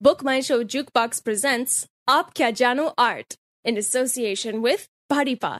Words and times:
Book 0.00 0.20
My 0.22 0.40
Show 0.40 0.62
Jukebox 0.62 1.20
presents 1.24 1.72
Aap 2.08 2.28
Kya 2.32 2.48
Jano 2.58 2.94
Art 2.96 3.36
in 3.64 3.76
association 3.76 4.62
with 4.62 4.82
Bharipa. 5.10 5.58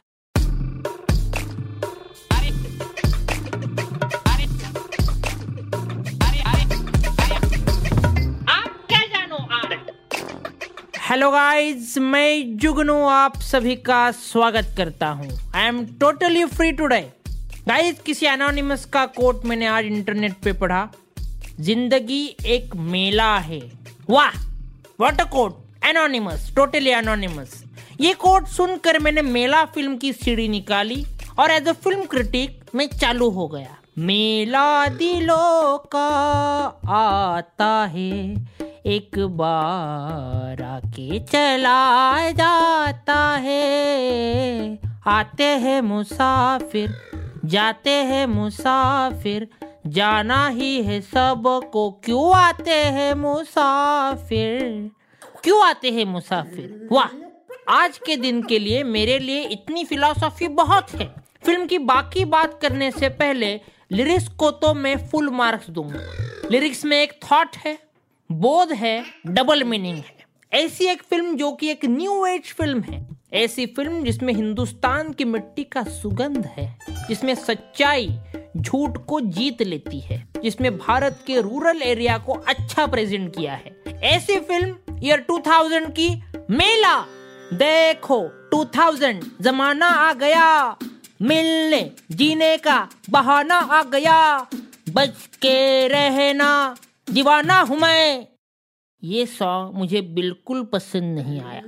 आप 8.48 8.86
क्या 8.90 9.00
hello 11.08 11.30
guys 11.30 11.96
मैं 11.98 12.56
जुगनू 12.58 12.96
आप 13.06 13.40
सभी 13.40 13.76
का 13.90 14.10
स्वागत 14.12 14.72
करता 14.76 15.08
हूँ। 15.08 15.30
I 15.54 15.66
am 15.66 15.84
totally 16.00 16.44
free 16.54 16.70
today 16.72 17.00
guys 17.68 18.00
किसी 18.06 18.26
एनोनिमस 18.26 18.84
का 18.94 19.04
कोट 19.18 19.44
मैंने 19.44 19.66
आज 19.66 19.84
इंटरनेट 19.84 20.36
पे 20.44 20.52
पढ़ा। 20.62 20.88
ज़िंदगी 21.60 22.24
एक 22.46 22.76
मेला 22.76 23.36
है। 23.38 23.60
वाह 24.10 24.36
what 25.00 25.20
a 25.20 25.24
quote 25.24 25.86
anonymous 25.86 26.52
totally 26.56 26.90
anonymous 26.90 27.62
ये 28.00 28.12
कोट 28.14 28.46
सुनकर 28.48 28.98
मैंने 28.98 29.22
मेला 29.22 29.64
फ़िल्म 29.64 29.96
की 29.96 30.12
सीढ़ी 30.12 30.48
निकाली 30.48 31.04
और 31.38 31.50
एज 31.50 31.68
अ 31.68 31.72
फ़िल्म 31.72 32.04
क्रिटिक 32.04 32.70
मैं 32.74 32.86
चालू 32.90 33.28
हो 33.30 33.46
गया। 33.48 33.76
मेला 33.98 34.86
दिलों 34.88 35.78
का 35.92 36.08
आता 36.94 37.70
है, 37.92 38.12
एक 38.86 39.18
बार 39.38 40.62
आके 40.62 41.18
चला 41.20 42.30
जाता 42.32 43.20
है। 43.36 44.78
आते 45.06 45.44
हैं 45.64 45.80
मुसाफिर, 45.82 46.94
जाते 47.44 47.90
हैं 47.90 48.26
मुसाफिर 48.26 49.48
जाना 49.88 50.48
ही 50.48 50.82
है 50.82 51.00
सबको। 51.00 51.90
क्यों 52.04 52.34
आते 52.34 52.70
हैं 52.70 53.14
मुसाफिर? 53.14 54.90
क्यों 55.44 55.66
आते 55.66 55.90
हैं 55.90 56.04
मुसाफिर? 56.04 56.88
वाह, 56.92 57.08
आज 57.68 57.98
के 57.98 58.16
दिन 58.16 58.42
के 58.42 58.58
लिए 58.58 58.82
मेरे 58.82 59.18
लिए 59.18 59.42
इतनी 59.42 59.84
फिलॉसफी 59.84 60.48
बहुत 60.48 60.90
है। 60.90 61.14
फ़िल्म 61.44 61.66
की 61.66 61.78
बाकी 61.78 62.24
बात 62.24 62.58
करने 62.62 62.90
से 62.90 63.08
पहले 63.08 63.60
लिरिक्स 63.92 64.28
को 64.28 64.50
तो 64.50 64.74
मैं 64.74 64.96
फुल 65.08 65.30
मार्क्स 65.30 65.70
दूँगा। 65.70 66.00
लिरिक्स 66.50 66.84
में 66.84 67.02
एक 67.02 67.12
थॉट 67.24 67.56
है, 67.56 67.78
बोध 68.32 68.72
है 68.72 69.04
डबल 69.26 69.64
मीनिंग 69.64 69.96
है। 69.96 70.16
ऐसी 70.52 70.84
एक 70.84 71.02
फ़िल्म 71.02 71.36
जो 71.36 71.52
कि 71.52 71.70
एक 71.70 71.84
न्यू 71.84 72.26
एज 72.26 72.52
फ़िल्म 72.52 72.82
है। 72.82 73.06
ऐसी 73.32 73.66
फ़िल्म 73.66 74.04
जिसमें 74.04 74.34
हिंदुस्तान 74.34 75.12
की 75.12 75.24
मिट्टी 75.24 75.64
का 75.64 75.82
सुगंध 75.82 76.46
है, 76.46 76.78
जिसमें 77.08 77.34
सच्चाई 77.34 78.08
झूठ 78.58 78.98
को 78.98 79.20
जीत 79.20 79.62
लेती 79.62 80.00
है, 80.00 80.28
जिसमें 80.42 80.78
भारत 80.78 81.24
के 81.26 81.40
रूरल 81.40 81.82
एरिया 81.82 82.18
को 82.18 82.32
अच्छा 82.32 82.86
प्रेजेंट 82.86 83.36
किया 83.36 83.54
है। 83.54 83.82
ऐसी 83.88 84.40
फ़िल्म 84.40 84.76
ईयर 85.02 85.20
2000 85.20 85.90
की 85.90 86.22
मेला। 86.50 87.02
देखो 87.52 88.28
2000 88.28 89.22
जमाना 89.40 89.86
आ 89.86 90.12
गया। 90.12 90.76
मिलने, 91.22 91.90
जीने 92.10 92.56
का 92.56 92.88
बहाना 93.10 93.54
आ 93.54 93.82
गया। 93.82 94.50
बच 94.88 95.30
के 95.36 95.88
रहना, 95.88 96.76
दीवाना 97.10 97.60
हूँ 97.60 97.78
मैं। 97.78 98.26
ये 99.04 99.26
सॉन्ग 99.26 99.74
मुझे 99.74 100.00
बिल्कुल 100.00 100.64
पसंद 100.64 101.18
नहीं 101.18 101.40
आया। 101.40 101.62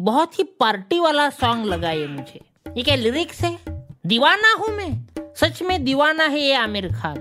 बहुत 0.00 0.38
ही 0.38 0.44
पार्टी 0.44 1.00
वाला 1.00 1.30
सॉन्ग 1.30 1.66
लगा 1.66 1.90
ये 1.90 2.06
मुझे। 2.06 2.40
ये 2.76 2.82
क्या 2.82 2.96
लिरिक्स 2.96 3.40
है? 3.40 3.73
दीवाना 4.06 4.52
हूँ 4.52 4.68
मैं। 4.76 5.06
सच 5.36 5.62
में 5.62 5.84
दीवाना 5.84 6.24
है 6.24 6.40
ये 6.40 6.54
आमिर 6.54 6.92
खान। 6.92 7.16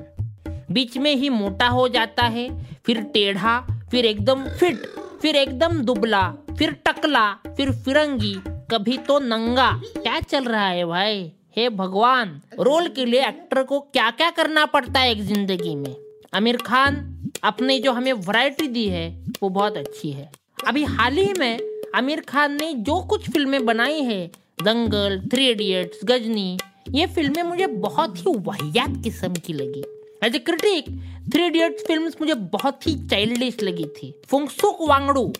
बीच 0.72 0.98
में 0.98 1.16
ही 1.16 1.30
मोटा 1.30 1.67
हो 1.67 1.88
जाता 1.88 2.23
है, 2.23 2.66
फिर 2.86 3.02
टेढ़ा, 3.02 3.59
फिर 3.92 4.06
एकदम 4.06 4.44
फिट, 4.50 4.86
फिर 5.22 5.36
एकदम 5.36 5.80
दुबला, 5.80 6.34
फिर 6.58 6.72
टकला, 6.88 7.34
फिर 7.34 7.72
फिरंगी, 7.72 8.34
कभी 8.72 8.98
तो 8.98 9.20
नंगा। 9.20 9.72
क्या 9.98 10.20
चल 10.20 10.45
रहा 10.45 10.67
है 10.67 10.86
भाई? 10.86 11.31
हे 11.58 11.70
भगवान, 11.70 12.42
रोल 12.59 12.88
के 12.88 13.06
लिए 13.06 13.28
एक्टर 13.28 13.63
को 13.63 13.79
क्या 13.79 14.09
क्या 14.12 14.29
करना 14.29 14.66
पड़ता 14.66 15.00
है 15.00 15.12
एक 15.12 15.22
ज़िंदगी 15.22 15.75
में? 15.75 15.96
आमिर 16.34 16.58
खान 16.58 17.22
अपने 17.44 17.79
जो 17.79 17.91
हमें 17.91 18.13
वैरायटी 18.13 18.68
दी 18.68 18.88
है, 18.88 19.25
वो 19.44 19.50
बहुत 19.50 19.78
अच्छी 19.78 20.12
है। 20.12 20.31
अभी 20.68 20.84
हाल 20.84 21.13
ही 21.13 21.34
में 21.40 21.59
आमिर 21.96 22.22
खान 22.22 22.58
ने 22.62 22.74
जो 22.74 23.02
कुछ 23.02 23.29
फ़िल्में 23.29 23.66
बनाई 23.66 24.02
है, 24.02 24.28
दंगल, 24.63 25.19
थ्री 25.31 25.50
इडियट्स, 25.50 26.00
गजनी 26.06 26.58
ये 26.88 27.06
फ़िल्में 27.08 27.42
मुझे 27.44 27.68
बहुत 27.68 28.18
ही 28.18 28.34
वाहियात 28.38 29.02
किस्म 29.04 29.34
की 29.36 29.54
लगी। 29.54 29.84
As 30.24 30.36
a 30.36 30.40
critic 30.40 30.86
Three 31.34 31.46
Idiots 31.46 31.84
film 31.88 32.12
मुझे 32.22 32.34
बहुत 32.34 32.88
ही 32.88 32.96
चाइल्डिश 33.10 33.62
लगी 33.64 33.86
थी। 33.98 34.14
फुंगसुक 34.30 34.78
वांगड़ू 34.90 35.32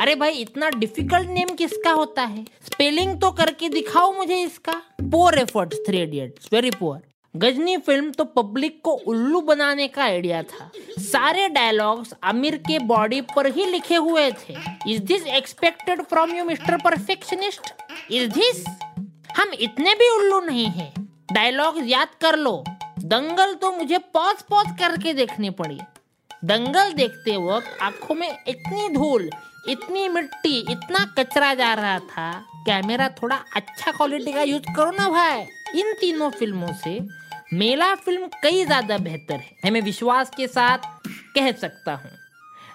अरे 0.00 0.14
भाई, 0.14 0.32
इतना 0.32 0.68
डिफ़िकल्ट 0.70 1.28
नेम 1.28 1.54
किसका 1.56 1.90
होता 1.90 2.22
है? 2.22 2.44
स्पेलिंग 2.64 3.20
तो 3.20 3.30
करके 3.32 3.68
दिखाओ 3.68 4.12
मुझे 4.12 4.40
इसका। 4.42 4.72
Poor 5.02 5.38
efforts 5.38 5.78
Three 5.86 6.02
Idiots 6.02 6.48
very 6.52 6.70
poor 6.70 7.00
Ghajini 7.34 7.76
film 7.76 8.10
तो 8.10 8.24
पब्लिक 8.24 8.80
को 8.84 8.90
उल्लू 9.06 9.40
बनाने 9.42 9.86
का 9.88 10.02
आइडिया 10.02 10.42
था। 10.42 10.70
सारे 11.02 11.48
डायलॉग्स 11.48 12.14
आमिर 12.24 12.56
के 12.68 12.78
बॉडी 12.86 13.20
पर 13.34 13.46
ही 13.52 13.64
लिखे 13.64 13.96
हुए 13.96 14.30
थे। 14.32 14.54
Is 14.88 15.02
this 15.02 15.26
expected 15.28 16.02
from 16.02 16.36
you 16.36 16.44
mister 16.44 16.76
perfectionist 16.76 17.72
is 18.12 18.30
this 18.30 18.64
हम 19.36 19.50
इतने 19.60 19.94
भी 19.94 20.08
उल्लू 20.10 20.40
नहीं 20.40 20.66
हैं। 20.66 20.92
डायलॉग्स 21.32 21.86
याद 21.86 22.08
कर 22.20 22.36
लो। 22.36 22.52
दंगल 23.04 23.52
तो 23.54 23.70
मुझे 23.72 23.98
पॉज 24.14 24.42
पॉज 24.42 24.66
करके 24.78 25.12
देखनी 25.14 25.50
पड़ी। 25.50 25.78
दंगल 26.44 26.92
देखते 26.92 27.36
वक्त 27.36 27.82
आँखों 27.82 28.14
में 28.14 28.28
इतनी 28.28 28.88
धूल, 28.88 29.28
इतनी 29.68 30.08
मिट्टी, 30.08 30.58
इतना 30.72 31.04
कचरा 31.18 31.52
जा 31.54 31.72
रहा 31.74 31.98
था। 31.98 32.30
कैमरा 32.66 33.08
थोड़ा 33.22 33.36
अच्छा 33.56 33.92
क्वालिटी 33.92 34.32
का 34.32 34.42
यूज़ 34.42 34.74
करो 34.76 34.90
ना 34.90 35.08
भाई। 35.10 35.40
इन 35.80 35.92
तीनों 36.00 36.30
फ़िल्मों 36.30 36.72
से 36.84 36.98
मेला 37.52 37.94
फ़िल्म 37.94 38.26
कई 38.42 38.64
ज़्यादा 38.64 38.98
बेहतर 38.98 39.40
है। 39.40 39.70
मैं 39.70 39.82
विश्वास 39.82 40.30
के 40.36 40.46
साथ 40.46 40.78
कह 41.34 41.52
सकता 41.52 41.94
हूँ। 41.94 42.10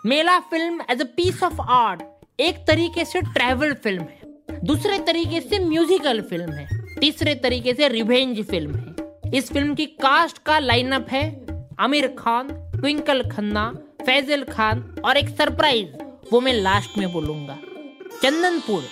मेला 0.06 0.40
film 0.40 0.82
as 0.90 1.02
a 1.02 1.06
piece 1.18 1.44
of 1.44 1.62
art 1.62 2.02
एक 2.40 2.66
तरीके 2.68 3.06
से 3.06 3.22
ट्रैवल 3.24 3.74
फ़िल्म 3.74 4.04
है। 4.04 4.21
दूसरे 4.64 4.98
तरीके 5.00 5.40
से 5.42 5.60
म्यूजिकल 5.60 6.22
फ़िल्म 6.22 6.52
है। 6.52 6.68
तीसरे 7.00 7.36
तरीके 7.36 7.74
से 7.74 7.88
रिवेंज 7.88 8.42
फ़िल्म 8.48 8.76
है। 8.76 8.96
इस 9.34 9.52
फ़िल्म 9.54 9.76
की 9.76 9.86
कास्ट 9.86 10.38
का 10.38 10.60
लाइनअप 10.60 11.08
है 11.10 11.46
आमिर 11.80 12.08
खान 12.08 12.50
ट्विंकल 12.76 13.24
खन्ना, 13.30 13.70
फैजल 14.06 14.44
खान 14.44 14.96
और 15.06 15.18
एक 15.18 15.30
सरप्राइज़ 15.30 15.88
वो 16.34 16.42
मैं 16.42 16.54
लास्ट 16.54 16.98
में 16.98 17.12
बोलूँगा। 17.14 17.58
चंदनपुर, 18.24 18.84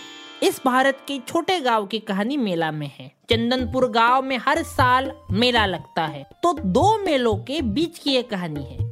इस 0.43 0.61
भारत 0.65 0.97
के 1.07 1.19
छोटे 1.27 1.59
गाँव 1.59 1.85
की 1.85 1.99
कहानी 1.99 2.37
मेला 2.37 2.71
में 2.71 2.91
है। 2.99 3.11
चंदनपुर 3.29 3.89
गाँव 3.91 4.21
में 4.21 4.37
हर 4.37 4.63
साल 4.63 5.11
मेला 5.31 5.65
लगता 5.65 6.05
है। 6.05 6.25
तो 6.43 6.53
दो 6.53 6.97
मेलों 6.97 7.35
के 7.35 7.61
बीच 7.61 7.99
की 7.99 8.11
ये 8.11 8.21
कहानी 8.23 8.63
है। 8.63 8.88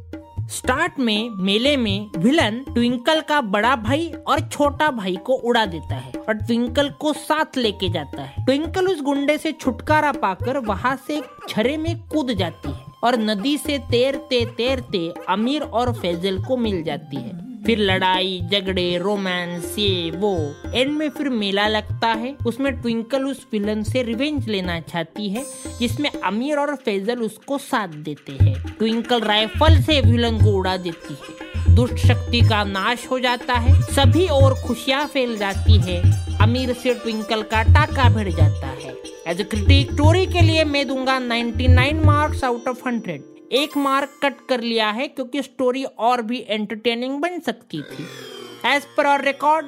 स्टार्ट 0.49 0.99
में, 0.99 1.29
मेले 1.29 1.75
में, 1.77 2.09
विलन 2.17 2.59
ट्विंकल 2.73 3.21
का 3.21 3.41
बड़ा 3.41 3.75
भाई 3.75 4.11
और 4.27 4.39
छोटा 4.41 4.89
भाई 4.91 5.15
को 5.15 5.33
उड़ा 5.33 5.65
देता 5.65 5.95
है 5.95 6.11
और 6.19 6.33
ट्विंकल 6.33 6.89
को 6.89 7.13
साथ 7.13 7.57
लेके 7.57 7.89
जाता 7.89 8.23
है। 8.23 8.45
ट्विंकल 8.45 8.87
उस 8.87 9.01
गुंडे 9.01 9.37
से 9.37 9.51
छुटकारा 9.51 10.11
पाकर 10.11 10.57
वहाँ 10.57 10.95
से 11.07 11.21
छरे 11.49 11.77
में 11.77 11.95
कूद 12.07 12.31
जाती 12.33 12.71
है 12.71 12.85
और 13.03 13.17
नदी 13.19 13.57
से 13.57 13.77
तैरते 13.77 14.45
तैरते 14.45 15.13
अमीर 15.29 15.61
और 15.61 15.93
फैजल 15.93 16.43
को 16.43 16.57
मिल 16.57 16.83
जाती 16.83 17.17
है। 17.17 17.46
फिर 17.67 17.79
लड़ाई, 17.79 18.41
झगड़े 18.51 18.97
रोमांस 18.97 19.75
ये, 19.79 20.11
वो। 20.11 20.55
एंड 20.73 20.91
में 20.91 21.09
फिर 21.09 21.29
मेला 21.29 21.67
लगता 21.67 22.07
है। 22.07 22.37
उसमें 22.47 22.81
ट्विंकल 22.81 23.23
उस 23.23 23.47
विलन 23.53 23.83
से 23.83 24.03
रिवेंज 24.03 24.47
लेना 24.47 24.79
चाहती 24.79 25.29
है, 25.29 25.45
जिसमें 25.79 26.11
अमीर 26.23 26.57
और 26.57 26.75
फैजल 26.75 27.19
उसको 27.19 27.57
साथ 27.57 27.87
देते 27.87 28.45
हैं। 28.45 28.75
ट्विंकल 28.77 29.19
राइफल 29.19 29.81
से 29.81 30.01
विलन 30.01 30.37
को 30.37 30.51
उड़ा 30.51 30.77
देती 30.77 31.13
है। 31.13 31.75
दुष्ट 31.75 31.95
शक्ति 31.95 32.41
का 32.41 32.63
नाश 32.63 33.07
हो 33.11 33.19
जाता 33.19 33.53
है। 33.53 33.81
सभी 33.81 34.27
और 34.27 34.53
खुशियाँ 34.53 35.07
फैल 35.07 35.37
जाती 35.37 35.77
है। 35.77 36.01
अमीर 36.37 36.73
से 36.73 36.93
ट्विंकल 36.93 37.41
का 37.41 37.63
टाका 37.63 38.09
भिड़ 38.09 38.29
जाता 38.29 38.67
है। 38.67 38.97
एज 39.27 39.41
ए 39.41 39.43
क्रिटिक 39.43 39.91
स्टोरी 39.91 40.25
के 40.25 40.41
लिए 40.41 40.63
मैं 40.63 40.87
दूँगा 40.87 41.19
99 41.19 42.05
मार्क्स 42.05 42.43
आउट 42.43 42.67
ऑफ़ 42.67 42.89
100 42.89 43.36
एक 43.51 43.77
मार्क 43.77 44.19
कट 44.23 44.35
कर 44.49 44.61
लिया 44.61 44.89
है 44.89 45.07
क्योंकि 45.07 45.41
स्टोरी 45.41 45.83
और 45.83 46.21
भी 46.21 46.45
एंटरटेनिंग 46.49 47.19
बन 47.19 47.39
सकती 47.39 47.81
थी। 47.81 48.05
एज 48.65 48.85
पर 48.97 49.21
रिकॉर्ड 49.21 49.65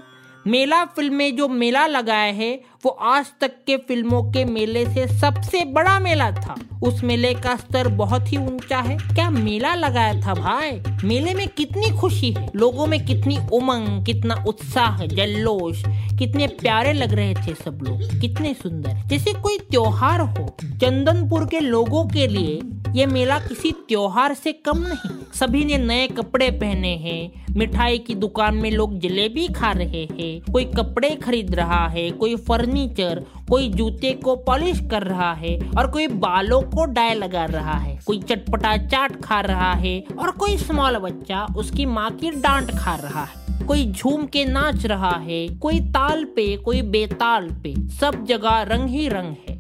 मेला 0.47 0.85
फ़िल्म 0.85 1.13
में 1.13 1.35
जो 1.35 1.47
मेला 1.47 1.87
लगाया 1.87 2.33
है 2.33 2.61
वो 2.85 2.89
आज 2.89 3.25
तक 3.41 3.51
के 3.67 3.77
फ़िल्मों 3.77 4.23
के 4.23 4.45
मेले 4.45 4.85
से 4.85 5.07
सबसे 5.07 5.65
बड़ा 5.65 5.99
मेला 5.99 6.31
था। 6.31 6.55
उस 6.83 7.03
मेले 7.03 7.33
का 7.33 7.55
स्तर 7.55 7.87
बहुत 7.87 8.31
ही 8.31 8.37
ऊँचा 8.37 8.79
है। 8.79 8.97
क्या 8.97 9.29
मेला 9.29 9.75
लगाया 9.75 10.13
था 10.21 10.33
भाई? 10.33 10.71
मेले 11.03 11.33
में 11.33 11.47
कितनी 11.47 11.89
खुशी 11.97 12.31
है? 12.31 12.49
लोगों 12.55 12.87
में 12.87 13.05
कितनी 13.05 13.37
उमंग, 13.53 14.05
कितना 14.05 14.43
उत्साह 14.47 15.05
जल्लोश 15.05 15.83
कितने 16.19 16.47
प्यारे 16.47 16.93
लग 16.93 17.13
रहे 17.13 17.33
थे 17.33 17.53
सब 17.53 17.79
लोग, 17.83 18.21
कितने 18.21 18.53
सुंदर। 18.53 18.93
जैसे 19.07 19.33
कोई 19.33 19.57
त्योहार 19.57 20.19
हो, 20.19 20.57
चंदनपुर 20.63 21.45
के 21.45 21.59
लोगों 21.59 22.05
के 22.05 22.27
लिए 22.27 22.59
ये 22.95 23.05
मेला 23.05 23.39
किसी 23.39 23.71
त्योहार 23.71 24.33
से 24.33 24.51
कम 24.51 24.77
नहीं। 24.77 25.15
सभी 25.33 25.65
ने 25.65 25.77
नए 25.77 26.07
कपड़े 26.07 26.51
पहने 26.51 26.95
हैं। 26.95 27.45
मिठाई 27.55 27.97
की 27.97 28.15
दुकान 28.15 28.55
में 28.55 28.71
लोग 28.71 28.99
जलेबी 28.99 29.47
खा 29.47 29.71
रहे 29.71 30.03
हैं। 30.03 30.51
कोई 30.51 30.65
कपड़े 30.65 31.09
खरीद 31.09 31.55
रहा 31.55 31.87
है, 31.87 32.11
कोई 32.11 32.35
फर्नीचर, 32.69 33.23
कोई 33.49 33.67
जूते 33.69 34.11
को 34.15 34.35
पॉलिश 34.37 34.79
कर 34.91 35.03
रहा 35.03 35.31
है 35.33 35.57
और 35.77 35.87
कोई 35.87 36.07
बालों 36.07 36.61
को 36.63 36.85
डाय 36.85 37.13
लगा 37.13 37.45
रहा 37.45 37.77
है, 37.77 37.97
कोई 38.07 38.19
चटपटा 38.21 38.75
चाट 38.77 39.19
खा 39.21 39.39
रहा 39.41 39.71
है 39.73 39.99
और 40.19 40.31
कोई 40.31 40.57
स्मॉल 40.57 40.97
बच्चा 40.99 41.45
उसकी 41.57 41.85
माँ 41.85 42.09
की 42.11 42.31
डांट 42.31 42.71
खा 42.71 42.95
रहा 42.95 43.23
है। 43.23 43.65
कोई 43.67 43.85
झूम 43.85 44.25
के 44.25 44.43
नाच 44.45 44.85
रहा 44.85 45.15
है, 45.19 45.47
कोई 45.55 45.79
ताल 45.89 46.23
पे, 46.25 46.55
कोई 46.57 46.81
बेताल 46.81 47.49
पे, 47.63 47.73
सब 47.91 48.25
जगह 48.25 48.61
रंग 48.63 48.89
ही 48.89 49.07
रंग 49.07 49.35
है। 49.49 49.57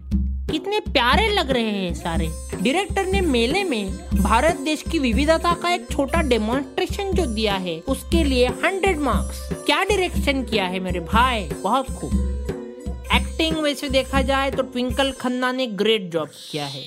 कितने 0.51 0.79
प्यारे 0.81 1.27
लग 1.29 1.51
रहे 1.51 1.63
हैं 1.63 1.93
सारे। 1.93 2.27
डायरेक्टर 2.53 3.05
ने 3.05 3.19
मेले 3.21 3.63
में 3.63 3.91
भारत 4.15 4.55
देश 4.55 4.83
की 4.91 4.99
विविधता 4.99 5.53
का 5.53 5.73
एक 5.73 5.85
छोटा 5.91 6.21
डेमोन्स्ट्रेशन 6.21 7.11
जो 7.13 7.25
दिया 7.25 7.55
है, 7.55 7.79
उसके 7.79 8.23
लिए 8.23 8.47
हंड्रेड 8.65 8.99
मार्क्स 8.99 9.47
क्या 9.65 9.83
डायरेक्शन 9.83 10.43
किया 10.43 10.65
है 10.65 10.79
मेरे 10.79 10.99
भाई? 11.01 11.49
बहुत 11.63 11.91
खूब। 11.91 12.58
एक्टिंग 13.41 13.57
वैसे 13.63 13.87
देखा 13.89 14.21
जाए 14.21 14.49
तो 14.51 14.63
ट्विंकल 14.63 15.11
खन्ना 15.11 15.51
ने 15.51 15.65
ग्रेट 15.79 16.09
जॉब 16.11 16.29
किया 16.29 16.65
है। 16.65 16.81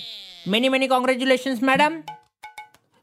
Many 0.48 0.68
many 0.68 0.86
congratulation 0.86 1.58
madam 1.62 1.94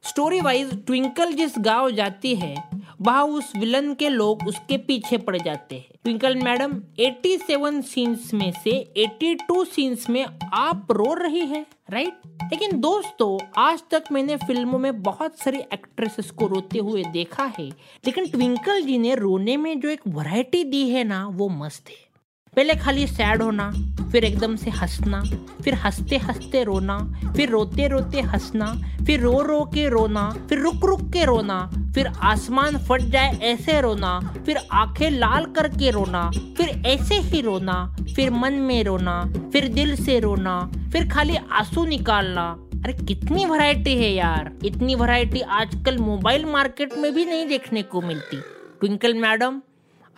story 0.04 0.42
wise 0.42 0.74
Twinkle 0.86 1.32
जिस 1.34 1.54
गाँव 1.60 1.90
जाती 1.92 2.34
है, 2.36 2.54
वहाँ 3.02 3.24
उस 3.28 3.52
विलन 3.58 3.94
के 3.94 4.10
लोग 4.10 4.46
उसके 4.48 4.78
पीछे 4.80 5.18
पड़ 5.20 5.36
जाते 5.38 5.76
हैं। 5.76 5.98
ट्विंकल 6.04 6.36
मैडम 6.36 6.76
87 7.00 7.82
सीन्स 7.84 8.34
में 8.34 8.52
से 8.64 8.72
82 8.98 9.64
सीन्स 9.66 10.10
में 10.10 10.26
आप 10.54 10.92
रो 10.92 11.14
रही 11.14 11.46
है 11.46 11.66
राइट 11.90 12.28
लेकिन 12.44 12.80
दोस्तों, 12.82 13.38
आज 13.58 13.82
तक 13.92 14.12
मैंने 14.12 14.36
फ़िल्मों 14.38 14.80
में 14.80 15.02
बहुत 15.02 15.40
सारी 15.40 15.60
एक्ट्रेसेस 15.74 16.30
को 16.32 16.48
रोते 16.48 16.80
हुए 16.80 17.04
देखा 17.14 17.46
है, 17.58 17.68
लेकिन 18.06 18.28
ट्विंकल 18.28 18.82
जी 18.82 18.98
ने 18.98 19.16
रोने 19.16 19.58
में 19.58 19.80
जो 19.80 19.90
एक 19.90 20.08
वैरायटी 20.08 20.64
दी 20.66 20.88
है 20.90 21.04
ना, 21.04 21.26
वो 21.28 21.50
मस्त 21.50 21.90
है। 21.90 22.09
पहले 22.56 22.76
खाली 22.76 23.08
सैड 23.08 23.42
होना, 23.42 23.72
फिर 24.12 24.24
एकदम 24.24 24.56
से 24.56 24.70
हंसना, 24.70 25.24
फिर 25.64 25.74
हँसते 25.74 26.18
हँसते 26.18 26.64
रोना, 26.64 26.98
फिर 27.36 27.50
रोते 27.50 27.88
रोते 27.88 28.22
हंसना, 28.22 28.66
फिर 29.06 29.20
रो 29.20 29.42
रो 29.42 29.60
के 29.74 29.90
रोना, 29.90 30.30
फिर 30.50 30.60
रुक 30.60 30.86
रुक 30.86 31.02
के 31.02 31.26
रोना, 31.26 31.72
फिर 31.96 32.08
आसमान 32.08 32.78
फट 32.78 33.02
जाए 33.02 33.40
ऐसे 33.42 33.82
रोना, 33.82 34.20
फिर 34.46 34.58
आँखें 34.72 35.10
लाल 35.10 35.46
करके 35.46 35.92
रोना, 35.92 36.32
फिर 36.58 36.84
ऐसे 36.86 37.16
ही 37.16 37.42
रोना, 37.42 37.96
फिर 38.16 38.32
मन 38.32 38.54
में 38.54 38.84
रोना, 38.84 39.34
फिर 39.54 39.68
दिल 39.68 39.96
से 39.96 40.20
रोना, 40.20 40.72
फिर 40.94 41.10
खाली 41.10 41.36
आँसू 41.52 41.86
निकालना। 41.86 42.66
अरे 42.86 42.94
कितनी 42.94 43.46
वैरायटी 43.46 43.96
है 43.96 44.14
यार। 44.14 44.52
इतनी 44.66 44.96
वैरायटी 44.96 45.40
आजकल 45.40 45.98
मोबाइल 45.98 46.46
मार्केट 46.46 46.94
में 46.98 47.14
भी 47.14 47.26
नहीं 47.26 47.48
देखने 47.48 47.82
को 47.82 48.02
मिलती। 48.02 48.38
ट्विंकल 48.80 49.14
मैडम 49.14 49.62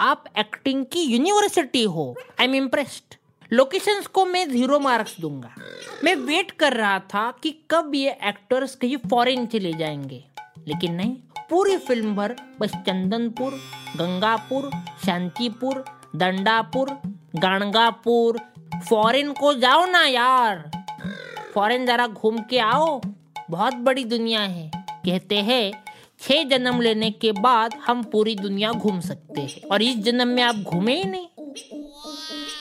आप 0.02 0.24
एक्टिंग 0.38 0.86
की 0.86 1.02
यूनिवर्सिटी 1.02 1.84
हो 1.84 2.16
आई 2.40 2.46
एम 2.46 2.56
इम्प्रेस्ड 2.56 3.16
लोकेशंस 3.54 4.08
को 4.08 4.26
मैं 4.26 4.50
ज़ीरो 4.50 4.80
मार्क्स 4.80 5.20
दूँगा। 5.20 5.56
मैं 6.04 6.16
वेट 6.16 6.52
कर 6.52 6.74
रहा 6.74 7.00
था 7.00 7.32
कि 7.44 7.60
कब 7.72 7.92
ये 7.96 8.12
एक्टर्स 8.24 8.76
कहीं 8.76 8.98
फॉरेन 8.98 9.46
चले 9.46 9.74
जाएँगे। 9.74 10.24
लेकिन 10.68 10.94
नहीं, 10.94 11.12
पूरी 11.50 11.78
फ़िल्म 11.78 12.16
भर 12.16 12.36
बस 12.60 12.70
चंदनपुर, 12.70 13.52
गंगापुर, 13.98 14.70
शांतिपुर, 15.06 15.86
दंडापुर, 16.16 16.90
गणगापुर। 17.36 18.40
फॉरेन 18.90 19.34
को 19.34 19.54
जाओ 19.54 19.86
ना 19.86 20.06
यार। 20.06 20.72
फॉरेन 21.54 21.86
जरा 21.86 22.08
घूम 22.08 22.38
के 22.38 22.60
आओ। 22.60 23.02
बहुत 23.50 23.74
बड़ी 23.74 24.04
दुनिया 24.04 24.42
है। 24.42 24.72
कहते 24.90 25.36
हैं 25.36 25.84
छह 26.22 26.44
जन्म 26.44 26.82
लेने 26.82 27.12
के 27.12 27.32
बाद 27.32 27.74
हम 27.74 28.04
पूरी 28.04 28.36
दुनिया 28.36 28.72
घूम 28.72 29.00
सकते 29.00 29.42
हैं। 29.42 29.62
और 29.72 29.82
इस 29.82 29.98
जन्म 29.98 30.28
में 30.28 30.44
आप 30.44 30.56
घूमे 30.56 30.96
ही 30.96 31.04
नहीं। 31.04 31.28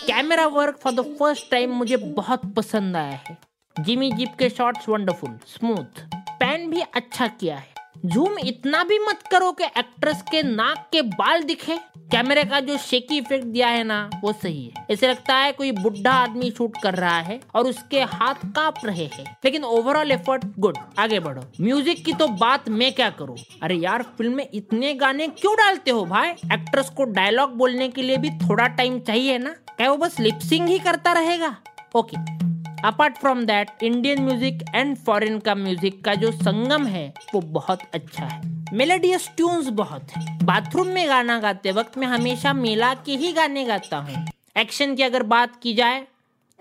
Camera 0.07 0.47
work 0.47 0.79
for 0.83 0.93
the 0.93 1.01
first 1.01 1.51
time 1.51 1.71
मुझे 1.71 1.97
बहुत 1.97 2.55
पसंद 2.55 2.97
आया 2.97 3.21
है। 3.29 3.39
जिमी 3.81 4.13
जिप 4.13 4.35
के 4.39 4.51
शॉट्स 4.51 4.89
वंडरफुल 4.89 5.39
स्मूथ 5.47 6.01
पैन 6.15 6.71
भी 6.71 6.81
अच्छा 6.81 7.27
किया 7.27 7.57
है। 7.57 7.70
जूम 7.97 8.39
इतना 8.39 8.85
भी 8.85 8.99
मत 8.99 9.23
करो 9.33 9.53
कि 9.53 9.65
एक्ट्रेस 9.65 10.23
के 10.23 10.43
नाक 10.43 10.89
के 10.93 11.03
बाल 11.03 11.43
दिखे। 11.43 11.77
कैमरे 12.13 12.45
का 12.45 12.61
जो 12.61 12.77
शेकी 12.79 13.19
इफ़ेक्ट 13.19 13.45
दिया 13.45 13.69
है 13.69 13.85
ना, 13.85 14.11
वो 14.25 14.33
सही 14.33 14.65
है। 14.67 14.87
ऐसे 14.91 15.09
लगता 15.09 15.37
है 15.37 15.53
कोई 15.53 15.73
बुढ़ा 15.73 16.13
आदमी 16.13 16.51
शूट 16.51 16.77
कर 16.83 16.95
रहा 16.95 17.19
है 17.19 17.41
और 17.55 17.67
उसके 17.67 18.01
हाथ 18.01 18.35
काँप 18.47 18.75
रहे 18.85 19.05
हैं। 19.05 19.37
लेकिन 19.45 19.65
ओवरऑल 19.65 20.13
एफर्ट 20.13 20.45
गुड 20.59 20.79
आगे 20.99 21.21
बढ़ो। 21.21 21.43
म्यूज़िक 21.61 22.05
की 22.05 22.13
तो 22.13 22.29
बात 22.29 22.69
मैं 22.69 22.93
क्या 22.93 23.11
करूँ? 23.11 23.37
अरे 23.63 23.75
यार 23.75 24.03
फ़िल्म 24.03 24.35
में 24.35 24.49
इतने 24.55 24.95
गाने 24.95 25.29
क्यों 25.29 25.57
डालते 25.57 25.91
हो 25.91 26.05
भाई? 26.05 26.31
एक्ट्रेस 26.31 26.91
को 26.91 27.05
डायलॉग 27.05 27.57
बोलने 27.57 27.89
के 27.89 28.03
लिए 28.03 28.17
भी 28.17 28.31
थोड़ा 28.31 28.67
टाइम 28.67 29.01
चाहिए 29.01 29.39
ना? 29.39 29.51
क्या 29.51 29.91
वो 29.91 29.97
बस 29.97 30.21
लिपसिंग 30.21 30.69
ही 30.69 30.79
करता 30.79 31.13
रहेगा? 31.13 31.57
Okay 31.97 32.50
apart 32.85 33.17
from 33.19 33.45
that 33.47 33.83
Indian 33.83 34.23
music 34.23 34.63
and 34.75 34.97
foreign 34.99 35.39
का 35.39 35.55
म्यूज़िक 35.55 36.05
का 36.05 36.15
जो 36.15 36.31
संगम 36.33 36.87
है, 36.87 37.13
वो 37.35 37.41
बहुत 37.41 37.81
अच्छा 37.95 38.25
है। 38.25 38.41
मेलेडियस 38.73 39.29
ट्यून्स 39.37 39.69
बहुत 39.77 40.11
है। 40.11 40.39
बाथरूम 40.45 40.89
में 40.89 41.09
गाना 41.09 41.39
गाते 41.41 41.73
वक्त 41.73 41.99
मैं 41.99 42.07
हमेशा 42.07 42.53
मेला 42.53 42.93
के 42.97 43.17
ही 43.17 43.33
गाने 43.33 43.65
गाता 43.65 43.97
हूँ। 43.99 44.25
एक्शन 44.59 44.95
की 44.95 45.03
अगर 45.03 45.23
बात 45.25 45.61
की 45.63 45.75
जाए 45.75 46.07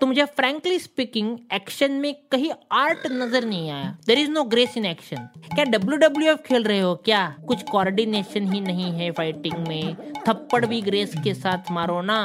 तो 0.00 0.06
मुझे 0.06 0.24
फ्रेंकली 0.26 0.78
स्पीकिंग 0.78 1.36
एक्शन 1.52 1.92
में 1.92 2.14
कहीं 2.32 2.50
आर्ट 2.72 3.06
नज़र 3.12 3.44
नहीं 3.44 3.70
आया। 3.70 3.96
There 4.06 4.18
is 4.18 4.30
no 4.30 4.44
grace 4.44 4.76
in 4.76 4.86
action 4.86 5.28
क्या 5.54 5.64
डब्ल्यू 5.66 5.96
डब्ल्यू 5.98 6.30
एफ़ 6.32 6.40
खेल 6.42 6.62
रहे 6.64 6.80
हो 6.80 6.94
क्या? 7.04 7.26
कुछ 7.48 7.62
कोऑर्डिनेशन 7.70 8.52
ही 8.52 8.60
नहीं 8.60 8.92
है 8.92 9.10
फाइटिंग 9.12 9.66
में। 9.68 9.96
थप्पड़ 10.28 10.64
भी 10.66 10.80
ग्रेस 10.82 11.14
के 11.24 11.34
साथ 11.34 11.70
मारो 11.72 12.00
ना। 12.02 12.20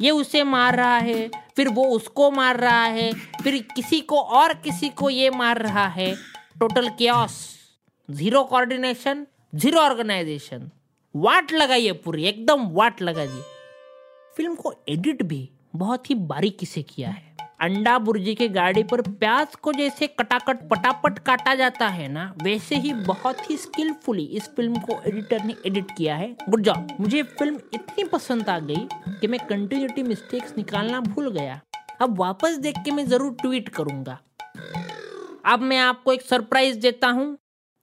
ये 0.00 0.10
उसे 0.10 0.42
मार 0.44 0.76
रहा 0.76 0.96
है, 0.96 1.30
फिर 1.56 1.68
वो 1.68 1.84
उसको 1.84 2.30
मार 2.30 2.56
रहा 2.56 2.84
है, 2.84 3.12
फिर 3.42 3.58
किसी 3.76 4.00
को 4.00 4.20
और 4.20 4.54
किसी 4.54 4.88
को 4.88 5.10
ये 5.10 5.30
मार 5.30 5.62
रहा 5.62 5.86
है। 5.86 6.14
Total 6.60 6.88
chaos 6.88 7.38
zero 8.08 8.42
coordination 8.44 9.26
zero 9.54 9.80
organisation 9.80 10.70
वाट 11.14 11.52
लगाइए 11.52 11.92
पूरी, 11.92 12.24
एकदम 12.24 12.68
वाट 12.68 13.02
लगा 13.02 13.26
फ़िल्म 14.36 14.54
को 14.54 14.74
एडिट 14.88 15.22
भी 15.22 15.48
बहुत 15.76 16.10
ही 16.10 16.14
बारीकी 16.14 16.66
से 16.66 16.82
किया 16.82 17.10
है। 17.10 17.36
अंडा 17.60 17.98
बुर्जी 17.98 18.34
के 18.34 18.46
गाड़ी 18.48 18.82
पर 18.82 19.00
प्याज 19.02 19.54
को 19.54 19.72
जैसे 19.72 20.06
कटाकट, 20.08 20.58
पटापट 20.68 21.18
काटा 21.18 21.54
जाता 21.54 21.86
है 21.86 22.06
ना, 22.08 22.32
वैसे 22.42 22.76
ही 22.76 22.92
बहुत 22.92 23.38
ही 23.50 23.56
स्किलफुली 23.56 24.24
इस 24.24 24.48
फ़िल्म 24.56 24.80
को 24.80 25.00
एडिटर 25.06 25.44
ने 25.44 25.54
एडिट 25.66 25.90
किया 25.96 26.16
है। 26.16 26.36
गुड 26.48 26.62
जॉब 26.62 26.88
मुझे 27.00 27.22
फ़िल्म 27.22 27.58
इतनी 27.74 28.04
पसंद 28.04 28.48
आ 28.48 28.58
गई 28.58 28.86
कि 29.20 29.26
मैं 29.26 29.40
कंटिन्यूटी 29.46 30.02
मिस्टेक्स 30.02 30.56
निकालना 30.56 31.00
भूल 31.00 31.30
गया। 31.30 31.60
अब 32.00 32.18
वापस 32.18 32.58
देख 32.58 32.76
के 32.84 32.90
मैं 32.90 33.06
ज़रूर 33.06 33.32
ट्वीट 33.32 33.68
करूँगा। 33.68 34.18
अब 35.46 35.62
मैं 35.62 35.78
आपको 35.78 36.12
एक 36.12 36.22
सरप्राइज़ 36.22 36.78
देता 36.80 37.08
हूँ। 37.08 37.36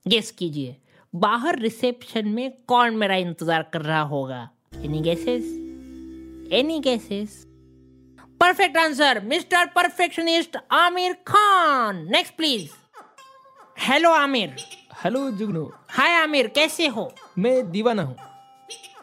गेस 0.06 0.32
कीजिए, 0.32 0.76
बाहर 1.14 1.60
रिसेप्शन 1.60 2.28
में 2.28 2.52
कौन 2.68 2.96
मेरा 2.96 3.16
इंतज़ार 3.16 3.70
कर 3.74 3.82
रहा 3.82 4.02
होगा? 4.04 4.50
Any 4.76 5.02
guesses 5.02 5.44
any 6.54 6.80
guesses 6.80 7.46
perfect 8.42 8.78
answer 8.78 9.20
mister 9.26 9.66
perfectionist 9.76 10.58
Aamir 10.72 11.14
Khan 11.28 12.06
next 12.12 12.36
please 12.36 12.70
hello 13.80 14.12
Aamir 14.14 14.56
hello 15.04 15.30
Jugnu 15.32 15.64
hi 15.90 16.14
Aamir 16.22 16.48
कैसे 16.56 16.88
हो? 16.88 17.12
मैं 17.38 17.72
दीवाना 17.72 18.04
हूँ। 18.04 18.16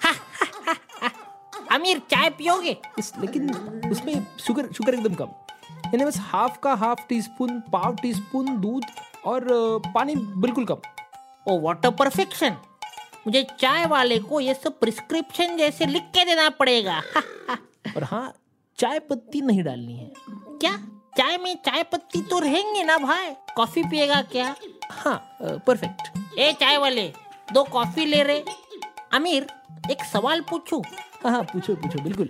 आमिर 1.73 1.99
चाय 2.11 2.31
पियोगे? 2.31 2.77
इस 2.99 3.13
लेकिन 3.19 3.51
उसमें 3.91 4.15
शुगर 4.47 4.69
शुगर 4.73 4.95
एकदम 4.95 5.15
कम। 5.15 5.29
यानी 5.87 6.05
बस 6.05 6.19
हाफ़ 6.21 6.59
का 6.63 6.75
हाफ़ 6.75 7.01
टी 7.09 7.21
स्पून 7.23 7.61
पाव 7.73 7.97
टी 8.03 8.13
स्पून 8.15 8.57
दूध 8.61 8.85
और 9.27 9.47
पानी 9.95 10.15
बिल्कुल 10.17 10.65
कम। 10.71 10.81
ओ 11.47 11.59
वाटर 11.61 11.91
परफेक्शन 12.01 12.57
मुझे 13.27 13.43
चाय 13.61 13.87
वाले 13.87 14.19
को 14.19 14.41
ये 14.41 14.55
सब 14.55 14.79
प्रिस्क्रिप्शन 14.81 15.57
जैसे 15.57 15.87
लिख 15.87 16.03
के 16.15 16.25
देना 16.25 16.49
पड़ेगा। 16.61 17.03
और 17.97 18.05
हाँ 18.05 18.33
चाय 18.79 18.99
पत्ती 19.11 19.41
नहीं 19.41 19.63
डालनी 19.65 19.97
है। 19.97 20.11
क्या? 20.61 20.77
चाय 21.19 21.37
में 21.39 21.55
चाय 21.65 21.83
पत्ती 21.93 22.21
तो 22.31 22.39
रहेंगे 22.39 22.83
ना 22.85 22.97
भाई। 22.99 23.31
कॉफ़ी 23.57 23.83
पिएगा 23.91 24.21
क्या? 24.33 24.55
हाँ 24.91 25.17
परफेक्ट 25.67 26.39
ए 26.39 26.53
चाय 26.61 26.77
वाले 26.79 27.07
दो 27.53 27.65
कॉफ़ी 27.73 28.05
ले 28.07 28.23
रहे 28.23 28.43
अमीर 29.15 29.47
एक 29.91 30.05
सवाल 30.13 30.41
पूछू? 30.51 30.83
हाँ 31.23 31.33
हाँ 31.33 31.43
पूछो 31.53 31.75
पूछो 31.77 32.03
बिल्कुल। 32.03 32.29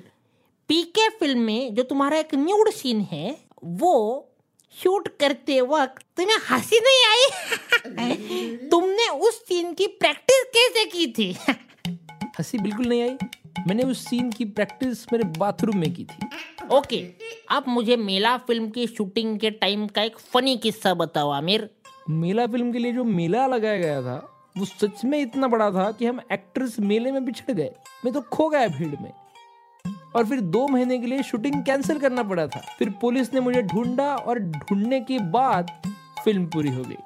पीके 0.69 1.09
फ़िल्म 1.19 1.41
में 1.41 1.75
जो 1.75 1.83
तुम्हारा 1.83 2.19
एक 2.19 2.35
न्यूड 2.35 2.71
सीन 2.73 3.01
है 3.13 3.37
वो 3.81 3.95
शूट 4.75 5.09
करते 5.21 5.61
वक्त 5.61 6.05
तुम्हें 6.17 6.37
हँसी 6.51 6.79
नहीं 6.85 7.05
आई? 7.09 8.57
तुमने 8.71 9.09
उस 9.29 9.39
सीन 9.49 9.73
की 9.75 9.87
प्रैक्टिस 10.03 10.45
कैसे 10.57 10.85
की 10.91 11.07
थी? 11.19 11.33
हँसी 12.39 12.59
बिल्कुल 12.59 12.87
नहीं 12.87 13.03
आई। 13.03 13.17
मैंने 13.59 13.83
उस 13.83 14.05
सीन 14.07 14.31
की 14.31 14.45
प्रैक्टिस 14.45 15.05
मेरे 15.13 15.25
बाथरूम 15.39 15.77
में 15.77 15.93
की 15.95 16.05
थी। 16.05 16.29
ओके 16.73 16.99
अब 17.51 17.65
मुझे 17.69 17.97
मेला 17.97 18.37
फ़िल्म 18.39 18.69
की 18.71 18.87
शूटिंग 18.87 19.39
के 19.39 19.51
टाइम 19.51 19.87
का 19.87 20.03
एक 20.03 20.19
फनी 20.19 20.57
किस्सा 20.57 20.95
बताओ 20.95 21.31
आमिर। 21.31 21.69
मेला 22.11 22.47
फ़िल्म 22.47 22.73
के 22.73 22.79
लिए 22.79 22.93
जो 22.93 23.05
मेला 23.05 23.47
लगाया 23.47 23.79
गया 23.79 24.03
था 24.03 24.17
वो 24.57 24.65
सच 24.65 25.05
में 25.05 25.19
इतना 25.21 25.49
बड़ा 25.49 25.71
था 25.71 25.91
कि 25.93 26.07
हम 26.07 26.21
एक्टर्स 26.33 26.79
मेले 26.81 27.13
में 27.13 27.25
बिछड़ 27.25 27.53
गए। 27.53 27.71
मैं 28.05 28.13
तो 28.15 28.21
खो 28.23 28.49
गया 28.49 28.69
भीड़ 28.69 29.01
में। 29.01 29.13
और 30.17 30.27
फिर 30.27 30.41
दो 30.41 30.67
महीने 30.69 30.99
के 30.99 31.07
लिए 31.07 31.23
शूटिंग 31.23 31.63
कैंसिल 31.65 31.99
करना 31.99 32.23
पड़ा 32.23 32.47
था। 32.47 32.61
फिर 32.79 32.91
पुलिस 33.01 33.33
ने 33.35 33.41
मुझे 33.41 33.63
ढूंढा 33.63 34.15
और 34.17 34.39
ढूँढने 34.39 35.01
के 35.01 35.19
बाद 35.31 35.71
फ़िल्म 36.25 36.47
पूरी 36.47 36.71
हो 36.71 36.83
गई। 36.83 36.97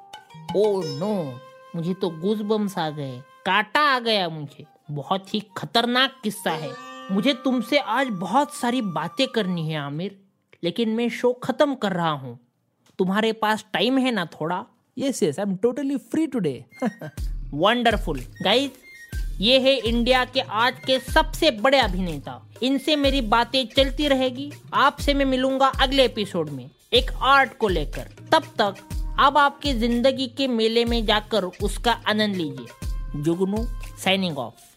ओ 0.55 0.81
नो 0.99 1.39
मुझे 1.75 1.93
तो 1.93 2.09
गूज 2.09 2.41
बम्स 2.41 2.77
आ 2.77 2.89
गए। 2.89 3.21
काटा 3.45 3.81
आ 3.81 3.99
गया 3.99 4.27
मुझे। 4.29 4.65
बहुत 4.89 5.33
ही 5.33 5.39
खतरनाक 5.57 6.19
किस्सा 6.23 6.51
है। 6.51 6.71
मुझे 7.11 7.33
तुमसे 7.43 7.77
आज 7.79 8.07
बहुत 8.09 8.53
सारी 8.53 8.81
बातें 8.81 9.27
करनी 9.27 9.67
है 9.69 9.77
आमिर 9.77 10.17
लेकिन 10.63 10.89
मैं 10.89 11.07
शो 11.09 11.31
खत्म 11.33 11.75
कर 11.75 11.91
रहा 11.91 12.11
हूँ। 12.11 12.37
तुम्हारे 12.99 13.31
पास 13.33 13.65
टाइम 13.73 13.97
है 13.97 14.11
ना 14.11 14.25
थोड़ा? 14.31 14.65
Yes 14.97 15.21
yes 15.23 15.39
I 15.39 15.45
am 15.45 15.55
totally 15.55 15.97
free 15.97 16.27
today 16.27 16.63
wonderful 17.53 18.19
guys 18.43 18.71
ये 19.41 19.59
है 19.59 19.75
इंडिया 19.79 20.23
के 20.25 20.39
आज 20.39 20.79
के 20.85 20.99
सबसे 21.01 21.51
बड़े 21.53 21.79
अभिनेता। 21.79 22.41
इनसे 22.63 22.95
मेरी 22.95 23.21
बातें 23.23 23.65
चलती 23.67 24.07
रहेगी। 24.07 24.51
आपसे 24.73 25.13
मैं 25.13 25.25
मिलूँगा 25.25 25.67
अगले 25.81 26.05
एपिसोड 26.05 26.49
में 26.49 26.69
एक 26.93 27.11
आर्ट 27.23 27.57
को 27.57 27.67
लेकर। 27.67 28.09
तब 28.31 28.43
तक 28.61 28.83
अब 29.19 29.37
आपकी 29.37 29.73
ज़िंदगी 29.73 30.27
के 30.27 30.47
मेले 30.47 30.85
में 30.85 31.05
जाकर 31.05 31.43
उसका 31.43 31.91
आनंद 32.07 32.35
लीजिए। 32.35 33.21
जुगनू 33.23 33.65
साइनिंग 34.03 34.37
ऑफ़ 34.37 34.76